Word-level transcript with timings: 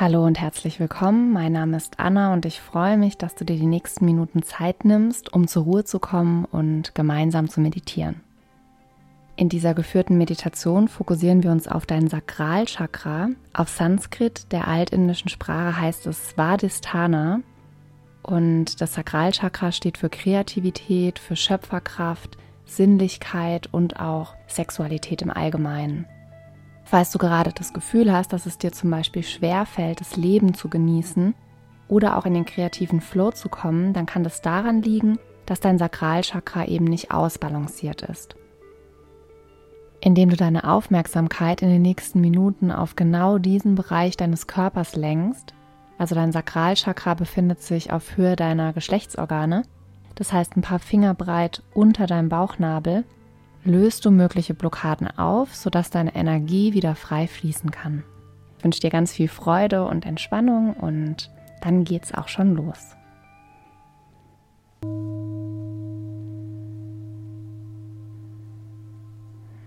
Hallo 0.00 0.24
und 0.24 0.40
herzlich 0.40 0.80
willkommen. 0.80 1.34
Mein 1.34 1.52
Name 1.52 1.76
ist 1.76 2.00
Anna 2.00 2.32
und 2.32 2.46
ich 2.46 2.62
freue 2.62 2.96
mich, 2.96 3.18
dass 3.18 3.34
du 3.34 3.44
dir 3.44 3.56
die 3.56 3.66
nächsten 3.66 4.06
Minuten 4.06 4.42
Zeit 4.42 4.86
nimmst, 4.86 5.34
um 5.34 5.46
zur 5.46 5.64
Ruhe 5.64 5.84
zu 5.84 5.98
kommen 5.98 6.46
und 6.46 6.94
gemeinsam 6.94 7.50
zu 7.50 7.60
meditieren. 7.60 8.22
In 9.36 9.50
dieser 9.50 9.74
geführten 9.74 10.16
Meditation 10.16 10.88
fokussieren 10.88 11.42
wir 11.42 11.50
uns 11.50 11.68
auf 11.68 11.84
dein 11.84 12.08
Sakralchakra. 12.08 13.28
Auf 13.52 13.68
Sanskrit, 13.68 14.50
der 14.50 14.66
altindischen 14.66 15.28
Sprache, 15.28 15.78
heißt 15.78 16.06
es 16.06 16.30
Svadhisthana. 16.30 17.40
Und 18.22 18.80
das 18.80 18.94
Sakralchakra 18.94 19.72
steht 19.72 19.98
für 19.98 20.08
Kreativität, 20.08 21.18
für 21.18 21.36
Schöpferkraft, 21.36 22.38
Sinnlichkeit 22.64 23.68
und 23.70 24.00
auch 24.00 24.36
Sexualität 24.46 25.20
im 25.20 25.30
Allgemeinen. 25.30 26.06
Falls 26.92 27.10
du 27.10 27.16
gerade 27.16 27.54
das 27.54 27.72
Gefühl 27.72 28.12
hast, 28.12 28.34
dass 28.34 28.44
es 28.44 28.58
dir 28.58 28.70
zum 28.70 28.90
Beispiel 28.90 29.22
schwer 29.22 29.64
fällt, 29.64 30.02
das 30.02 30.16
Leben 30.16 30.52
zu 30.52 30.68
genießen 30.68 31.34
oder 31.88 32.18
auch 32.18 32.26
in 32.26 32.34
den 32.34 32.44
kreativen 32.44 33.00
Flow 33.00 33.30
zu 33.30 33.48
kommen, 33.48 33.94
dann 33.94 34.04
kann 34.04 34.24
das 34.24 34.42
daran 34.42 34.82
liegen, 34.82 35.18
dass 35.46 35.58
dein 35.58 35.78
Sakralchakra 35.78 36.66
eben 36.66 36.84
nicht 36.84 37.10
ausbalanciert 37.10 38.02
ist. 38.02 38.36
Indem 40.02 40.28
du 40.28 40.36
deine 40.36 40.68
Aufmerksamkeit 40.68 41.62
in 41.62 41.70
den 41.70 41.80
nächsten 41.80 42.20
Minuten 42.20 42.70
auf 42.70 42.94
genau 42.94 43.38
diesen 43.38 43.74
Bereich 43.74 44.18
deines 44.18 44.46
Körpers 44.46 44.94
lenkst, 44.94 45.54
also 45.96 46.14
dein 46.14 46.30
Sakralchakra 46.30 47.14
befindet 47.14 47.62
sich 47.62 47.90
auf 47.90 48.18
Höhe 48.18 48.36
deiner 48.36 48.74
Geschlechtsorgane, 48.74 49.62
das 50.14 50.30
heißt 50.30 50.58
ein 50.58 50.62
paar 50.62 50.78
Finger 50.78 51.14
breit 51.14 51.62
unter 51.72 52.06
deinem 52.06 52.28
Bauchnabel, 52.28 53.04
löst 53.64 54.04
du 54.04 54.10
mögliche 54.10 54.54
Blockaden 54.54 55.06
auf, 55.18 55.54
sodass 55.54 55.90
deine 55.90 56.14
Energie 56.14 56.72
wieder 56.72 56.94
frei 56.94 57.26
fließen 57.26 57.70
kann. 57.70 58.04
Ich 58.58 58.64
wünsche 58.64 58.80
dir 58.80 58.90
ganz 58.90 59.12
viel 59.12 59.28
Freude 59.28 59.84
und 59.84 60.06
Entspannung 60.06 60.74
und 60.74 61.30
dann 61.60 61.84
geht's 61.84 62.14
auch 62.14 62.28
schon 62.28 62.54
los. 62.54 62.96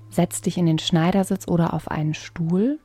Setz 0.10 0.42
dich 0.42 0.58
in 0.58 0.66
den 0.66 0.80
Schneidersitz 0.80 1.48
oder 1.48 1.74
auf 1.74 1.90
einen 1.92 2.14
Stuhl 2.14 2.80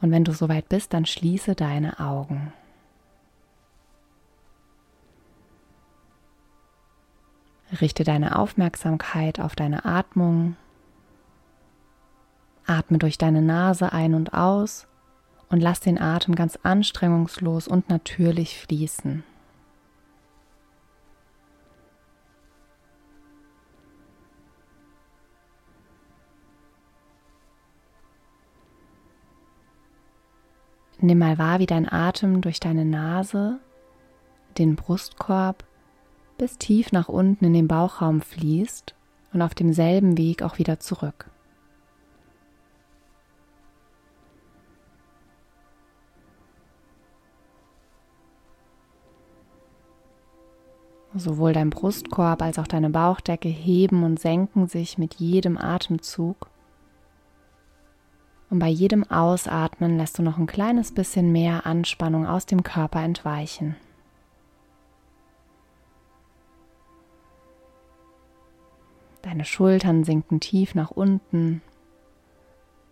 und 0.00 0.10
wenn 0.12 0.24
du 0.24 0.32
soweit 0.32 0.68
bist, 0.68 0.94
dann 0.94 1.04
schließe 1.04 1.54
deine 1.54 1.98
Augen. 1.98 2.52
Richte 7.78 8.02
deine 8.02 8.36
Aufmerksamkeit 8.36 9.38
auf 9.38 9.54
deine 9.54 9.84
Atmung. 9.84 10.56
Atme 12.66 12.98
durch 12.98 13.16
deine 13.16 13.42
Nase 13.42 13.92
ein 13.92 14.14
und 14.14 14.34
aus 14.34 14.86
und 15.48 15.60
lass 15.60 15.80
den 15.80 16.00
Atem 16.00 16.34
ganz 16.34 16.58
anstrengungslos 16.62 17.68
und 17.68 17.88
natürlich 17.88 18.58
fließen. 18.58 19.24
Nimm 31.02 31.18
mal 31.18 31.38
wahr, 31.38 31.60
wie 31.60 31.66
dein 31.66 31.90
Atem 31.90 32.42
durch 32.42 32.60
deine 32.60 32.84
Nase, 32.84 33.58
den 34.58 34.76
Brustkorb 34.76 35.64
bis 36.40 36.56
tief 36.56 36.90
nach 36.90 37.10
unten 37.10 37.44
in 37.44 37.52
den 37.52 37.68
Bauchraum 37.68 38.22
fließt 38.22 38.94
und 39.34 39.42
auf 39.42 39.54
demselben 39.54 40.16
Weg 40.16 40.42
auch 40.42 40.56
wieder 40.56 40.80
zurück. 40.80 41.30
Sowohl 51.14 51.52
dein 51.52 51.68
Brustkorb 51.68 52.40
als 52.40 52.58
auch 52.58 52.66
deine 52.66 52.88
Bauchdecke 52.88 53.48
heben 53.48 54.02
und 54.02 54.18
senken 54.18 54.66
sich 54.66 54.96
mit 54.96 55.16
jedem 55.16 55.58
Atemzug. 55.58 56.48
Und 58.48 58.60
bei 58.60 58.68
jedem 58.68 59.04
Ausatmen 59.10 59.98
lässt 59.98 60.18
du 60.18 60.22
noch 60.22 60.38
ein 60.38 60.46
kleines 60.46 60.92
bisschen 60.92 61.32
mehr 61.32 61.66
Anspannung 61.66 62.26
aus 62.26 62.46
dem 62.46 62.62
Körper 62.62 63.02
entweichen. 63.02 63.76
Deine 69.30 69.44
Schultern 69.44 70.02
sinken 70.02 70.40
tief 70.40 70.74
nach 70.74 70.90
unten, 70.90 71.62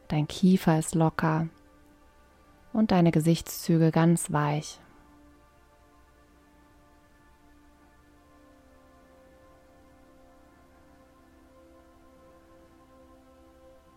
dein 0.07 0.29
Kiefer 0.29 0.79
ist 0.79 0.95
locker 0.95 1.49
und 2.73 2.93
deine 2.93 3.11
Gesichtszüge 3.11 3.91
ganz 3.91 4.31
weich. 4.31 4.79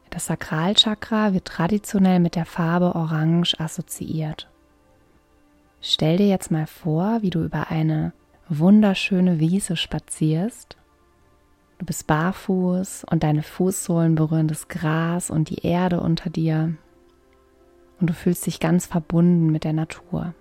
Das 0.10 0.26
Sakralchakra 0.26 1.36
wird 1.36 1.46
traditionell 1.46 2.20
mit 2.20 2.34
der 2.34 2.48
Farbe 2.48 2.96
Orange 2.96 3.60
assoziiert. 3.60 4.50
Stell 5.80 6.18
dir 6.18 6.28
jetzt 6.28 6.50
mal 6.50 6.66
vor, 6.66 7.22
wie 7.22 7.30
du 7.30 7.44
über 7.44 7.70
eine 7.70 8.14
wunderschöne 8.50 9.38
Wiese 9.38 9.78
spazierst 9.78 10.81
Du 11.82 11.88
bist 11.88 12.06
barfuß 12.06 13.06
und 13.10 13.24
deine 13.24 13.42
Fußsohlen 13.42 14.14
berühren 14.14 14.48
das 14.48 14.68
Gras 14.68 15.32
und 15.32 15.50
die 15.50 15.66
Erde 15.66 16.00
unter 16.00 16.30
dir. 16.30 16.76
Und 18.00 18.08
du 18.08 18.14
fühlst 18.14 18.46
dich 18.46 18.60
ganz 18.60 18.86
verbunden 18.86 19.52
mit 19.52 19.64
der 19.64 19.74
Natur. 19.74 20.36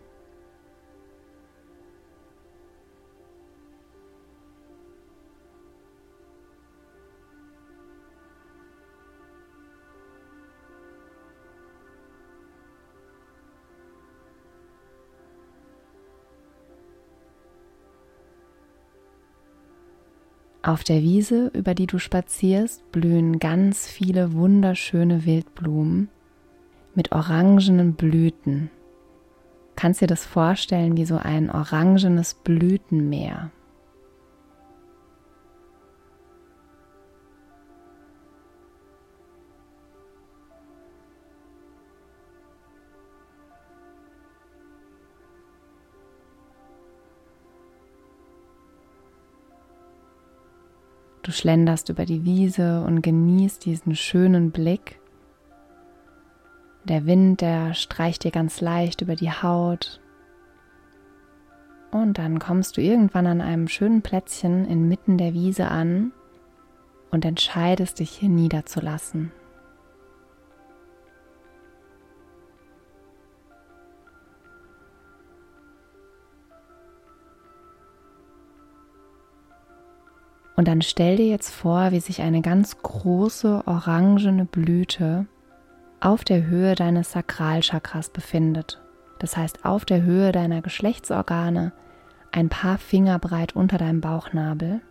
Auf 20.63 20.85
der 20.85 21.01
Wiese, 21.01 21.51
über 21.55 21.75
die 21.75 21.87
du 21.87 21.99
spazierst, 21.99 22.93
blühen 22.93 23.39
ganz 23.39 23.89
viele 23.89 24.35
wunderschöne 24.35 25.25
Wildblumen 25.25 26.11
mit 26.95 27.13
orangenen 27.13 27.95
Blüten. 27.95 28.71
Kannst 29.75 30.03
dir 30.03 30.07
das 30.07 30.27
vorstellen 30.27 30.99
wie 30.99 31.07
so 31.07 31.17
ein 31.17 31.51
orangenes 31.51 32.35
Blütenmeer. 32.35 33.51
Du 51.31 51.37
schlenderst 51.37 51.89
über 51.91 52.07
die 52.07 52.25
Wiese 52.25 52.83
und 52.83 53.03
genießt 53.03 53.65
diesen 53.65 53.95
schönen 53.95 54.51
Blick. 54.51 54.99
Der 56.83 57.07
Wind, 57.07 57.41
der 57.41 57.73
streicht 57.75 58.25
dir 58.25 58.33
ganz 58.33 58.61
leicht 58.61 59.01
über 59.01 59.15
die 59.15 59.31
Haut. 59.31 60.01
Und 61.93 62.19
dann 62.19 62.41
kommst 62.41 62.77
du 62.77 62.81
irgendwann 62.81 63.29
an 63.29 63.41
einem 63.41 63.69
schönen 63.69 64.03
Plätzchen 64.03 64.67
inmitten 64.67 65.19
der 65.19 65.33
Wiese 65.33 65.69
an 65.69 66.11
und 67.13 67.25
entscheidest 67.25 68.01
dich 68.01 68.11
hier 68.11 68.29
niederzulassen. 68.29 69.31
Und 80.61 80.69
dann 80.69 80.83
stell 80.83 81.17
dir 81.17 81.27
jetzt 81.27 81.49
vor, 81.55 81.91
wie 81.91 82.01
sich 82.01 82.21
eine 82.21 82.43
ganz 82.43 82.77
große 82.83 83.63
orangene 83.65 84.45
Blüte 84.45 85.25
auf 86.01 86.23
der 86.23 86.45
Höhe 86.49 86.75
deines 86.75 87.13
Sakralchakras 87.13 88.11
befindet. 88.11 88.79
Das 89.21 89.39
heißt 89.39 89.65
auf 89.65 89.87
der 89.87 90.03
Höhe 90.03 90.33
deiner 90.33 90.61
Geschlechtsorgane, 90.61 91.73
ein 92.31 92.51
paar 92.51 92.77
Finger 92.77 93.19
breit 93.19 93.57
unter 93.57 93.79
deinem 93.79 94.03
Bauchnabel. 94.03 94.83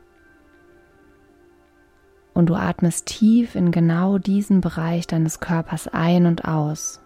Und 2.33 2.47
du 2.47 2.55
atmest 2.55 3.05
tief 3.05 3.53
in 3.53 3.69
genau 3.69 4.17
diesen 4.17 4.61
Bereich 4.61 5.05
deines 5.05 5.39
Körpers 5.39 5.87
ein 5.87 6.25
und 6.25 6.45
aus. 6.45 6.99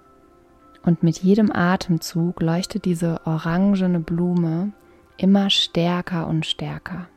Und 0.86 1.04
mit 1.04 1.18
jedem 1.18 1.52
Atemzug 1.52 2.42
leuchtet 2.42 2.86
diese 2.86 3.20
orangene 3.26 4.00
Blume 4.00 4.72
immer 5.18 5.50
stärker 5.50 6.28
und 6.28 6.46
stärker. 6.46 7.10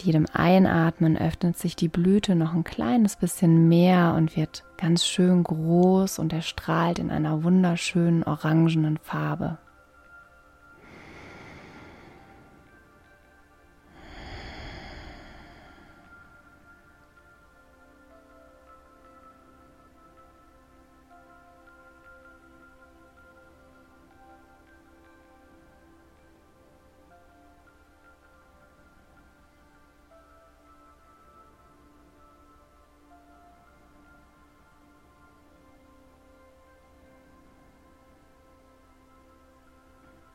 Mit 0.00 0.06
jedem 0.06 0.26
Einatmen 0.32 1.18
öffnet 1.18 1.58
sich 1.58 1.76
die 1.76 1.88
Blüte 1.88 2.34
noch 2.34 2.54
ein 2.54 2.64
kleines 2.64 3.16
bisschen 3.16 3.68
mehr 3.68 4.14
und 4.16 4.34
wird 4.34 4.64
ganz 4.78 5.04
schön 5.04 5.42
groß 5.42 6.18
und 6.18 6.32
erstrahlt 6.32 6.98
in 6.98 7.10
einer 7.10 7.44
wunderschönen 7.44 8.22
orangenen 8.22 8.96
Farbe. 8.96 9.58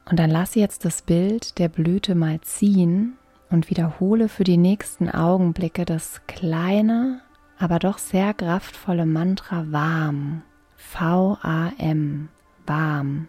Und 0.07 0.19
dann 0.19 0.29
lass 0.29 0.55
jetzt 0.55 0.85
das 0.85 1.01
Bild 1.01 1.57
der 1.57 1.67
Blüte 1.67 2.13
mal 2.13 2.39
ziehen 2.41 3.17
und 3.49 3.69
wiederhole 3.69 4.29
für 4.29 4.43
die 4.43 4.57
nächsten 4.57 5.09
Augenblicke 5.09 5.85
das 5.85 6.21
kleine, 6.27 7.21
aber 7.57 7.79
doch 7.79 7.97
sehr 7.97 8.33
kraftvolle 8.33 9.05
Mantra 9.05 9.71
warm. 9.71 10.43
V-A-M, 10.75 12.29
warm. 12.67 13.27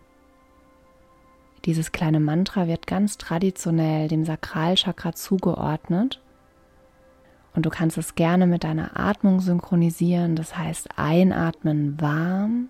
Dieses 1.65 1.93
kleine 1.93 2.21
Mantra 2.21 2.69
wird 2.69 2.87
ganz 2.87 3.19
traditionell 3.19 4.09
dem 4.09 4.25
Sakralchakra 4.25 5.15
zugeordnet. 5.15 6.21
Und 7.55 7.65
du 7.65 7.71
kannst 7.71 7.97
es 7.97 8.15
gerne 8.15 8.47
mit 8.47 8.65
deiner 8.65 9.01
Atmung 9.01 9.41
synchronisieren. 9.41 10.37
Das 10.37 10.57
heißt, 10.57 10.91
einatmen 10.97 12.01
warm 12.01 12.69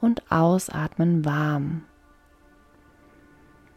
und 0.00 0.30
ausatmen 0.32 1.24
warm. 1.24 1.84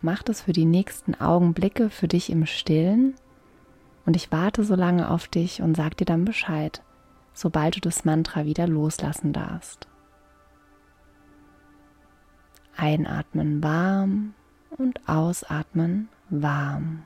Mach 0.05 0.21
das 0.21 0.41
für 0.41 0.51
die 0.51 0.65
nächsten 0.65 1.15
Augenblicke 1.15 1.89
für 1.89 2.09
dich 2.09 2.29
im 2.29 2.45
Stillen 2.45 3.15
und 4.05 4.17
ich 4.17 4.33
warte 4.33 4.65
so 4.65 4.75
lange 4.75 5.09
auf 5.09 5.29
dich 5.29 5.61
und 5.61 5.77
sag 5.77 5.95
dir 5.95 6.03
dann 6.03 6.25
Bescheid, 6.25 6.83
sobald 7.33 7.77
du 7.77 7.79
das 7.79 8.03
Mantra 8.03 8.43
wieder 8.43 8.67
loslassen 8.67 9.31
darfst. 9.31 9.87
Einatmen 12.75 13.63
warm 13.63 14.33
und 14.71 15.07
ausatmen 15.07 16.09
warm. 16.29 17.03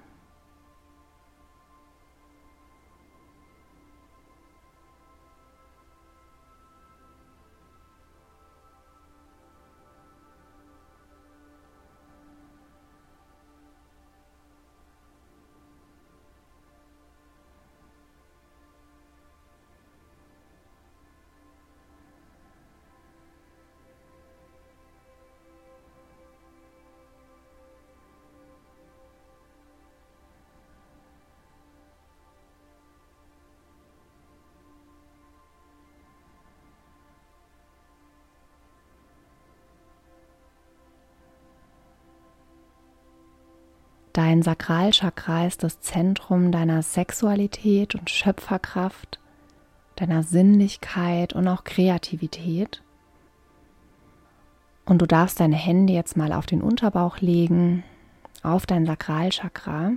Dein 44.17 44.41
Sakralchakra 44.41 45.45
ist 45.45 45.61
das 45.61 45.79
Zentrum 45.79 46.51
deiner 46.51 46.81
Sexualität 46.81 47.93
und 47.93 48.09
Schöpferkraft, 48.09 49.19
deiner 49.95 50.23
Sinnlichkeit 50.23 51.33
und 51.33 51.47
auch 51.47 51.63
Kreativität. 51.63 52.81
Und 54.85 55.03
du 55.03 55.05
darfst 55.05 55.39
deine 55.39 55.55
Hände 55.55 55.93
jetzt 55.93 56.17
mal 56.17 56.33
auf 56.33 56.47
den 56.47 56.63
Unterbauch 56.63 57.19
legen, 57.19 57.83
auf 58.41 58.65
dein 58.65 58.87
Sakralchakra. 58.87 59.91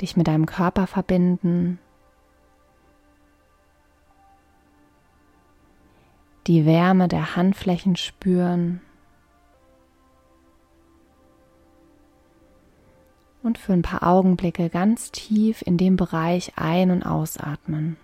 Dich 0.00 0.16
mit 0.16 0.26
deinem 0.26 0.46
Körper 0.46 0.88
verbinden. 0.88 1.78
Die 6.48 6.66
Wärme 6.66 7.06
der 7.06 7.36
Handflächen 7.36 7.94
spüren 7.94 8.80
und 13.50 13.58
für 13.58 13.72
ein 13.72 13.82
paar 13.82 14.06
Augenblicke 14.06 14.70
ganz 14.70 15.10
tief 15.10 15.60
in 15.62 15.76
dem 15.76 15.96
Bereich 15.96 16.52
ein- 16.54 16.92
und 16.92 17.02
ausatmen. 17.02 17.96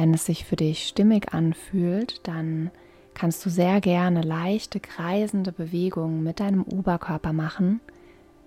Wenn 0.00 0.14
es 0.14 0.24
sich 0.24 0.46
für 0.46 0.56
dich 0.56 0.88
stimmig 0.88 1.34
anfühlt, 1.34 2.26
dann 2.26 2.70
kannst 3.12 3.44
du 3.44 3.50
sehr 3.50 3.82
gerne 3.82 4.22
leichte 4.22 4.80
kreisende 4.80 5.52
Bewegungen 5.52 6.22
mit 6.22 6.40
deinem 6.40 6.62
Oberkörper 6.62 7.34
machen, 7.34 7.82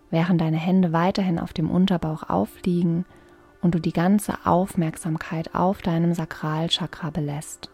während 0.09 0.41
deine 0.41 0.57
Hände 0.57 0.93
weiterhin 0.93 1.37
auf 1.37 1.53
dem 1.53 1.69
Unterbauch 1.69 2.27
aufliegen 2.27 3.05
und 3.61 3.75
du 3.75 3.79
die 3.79 3.93
ganze 3.93 4.33
Aufmerksamkeit 4.47 5.53
auf 5.53 5.83
deinem 5.83 6.15
Sakralchakra 6.15 7.11
belässt. 7.11 7.69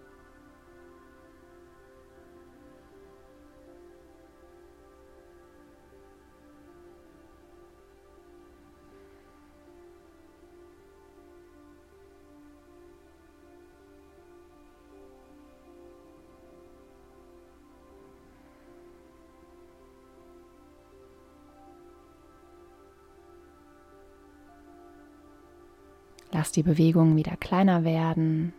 Lass 26.39 26.53
die 26.53 26.63
Bewegungen 26.63 27.17
wieder 27.17 27.35
kleiner 27.35 27.83
werden. 27.83 28.53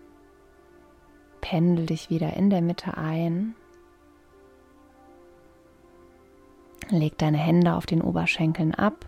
Pendel 1.41 1.87
dich 1.87 2.11
wieder 2.11 2.35
in 2.35 2.51
der 2.51 2.61
Mitte 2.61 2.99
ein. 2.99 3.55
Leg 6.91 7.17
deine 7.17 7.39
Hände 7.39 7.73
auf 7.73 7.87
den 7.87 8.03
Oberschenkeln 8.03 8.75
ab 8.75 9.07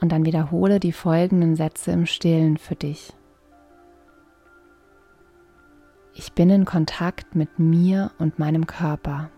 und 0.00 0.12
dann 0.12 0.24
wiederhole 0.24 0.78
die 0.78 0.92
folgenden 0.92 1.56
Sätze 1.56 1.90
im 1.90 2.06
Stillen 2.06 2.58
für 2.58 2.76
dich. 2.76 3.12
Ich 6.14 6.34
bin 6.34 6.48
in 6.48 6.64
Kontakt 6.64 7.34
mit 7.34 7.58
mir 7.58 8.12
und 8.20 8.38
meinem 8.38 8.68
Körper. 8.68 9.30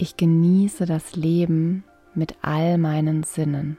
Ich 0.00 0.16
genieße 0.16 0.86
das 0.86 1.16
Leben 1.16 1.82
mit 2.14 2.36
all 2.40 2.78
meinen 2.78 3.24
Sinnen. 3.24 3.78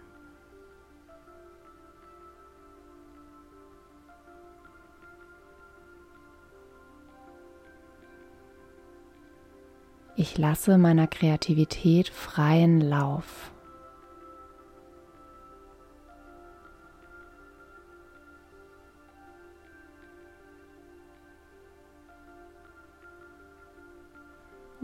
Ich 10.17 10.37
lasse 10.37 10.77
meiner 10.77 11.07
Kreativität 11.07 12.09
freien 12.09 12.81
Lauf. 12.81 13.53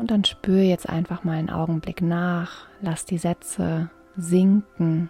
Und 0.06 0.12
dann 0.12 0.24
spür 0.24 0.62
jetzt 0.62 0.88
einfach 0.88 1.24
mal 1.24 1.32
einen 1.32 1.50
Augenblick 1.50 2.04
nach, 2.04 2.68
lass 2.80 3.06
die 3.06 3.18
Sätze 3.18 3.90
sinken. 4.16 5.10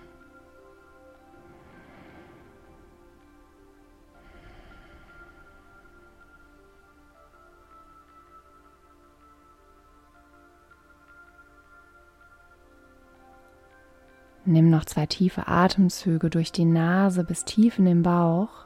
Nimm 14.46 14.70
noch 14.70 14.86
zwei 14.86 15.08
tiefe 15.08 15.50
Atemzüge 15.50 16.30
durch 16.30 16.54
die 16.54 16.64
Nase 16.64 17.26
bis 17.26 17.44
tief 17.44 17.80
in 17.80 17.84
den 17.84 18.02
Bauch. 18.02 18.64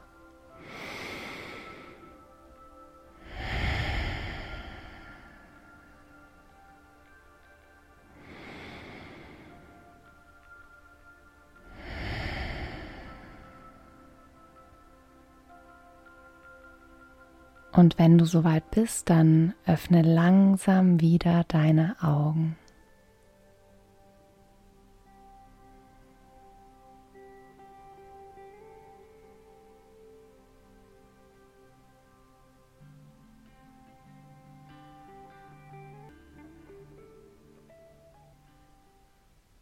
Und 17.80 17.98
wenn 17.98 18.18
du 18.18 18.26
soweit 18.26 18.70
bist, 18.70 19.08
dann 19.08 19.54
öffne 19.64 20.02
langsam 20.02 21.00
wieder 21.00 21.44
deine 21.48 21.96
Augen. 22.02 22.58